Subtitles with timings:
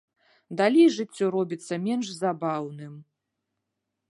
[0.61, 2.93] Далей жыццё робіцца менш забаўным.